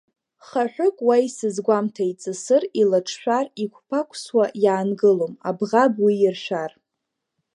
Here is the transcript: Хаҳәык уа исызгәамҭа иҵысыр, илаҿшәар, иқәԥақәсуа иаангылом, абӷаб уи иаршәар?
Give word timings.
Хаҳәык 0.47 0.97
уа 1.07 1.17
исызгәамҭа 1.27 2.03
иҵысыр, 2.11 2.63
илаҿшәар, 2.81 3.45
иқәԥақәсуа 3.63 4.45
иаангылом, 4.63 5.33
абӷаб 5.47 5.93
уи 6.03 6.15
иаршәар? 6.23 6.71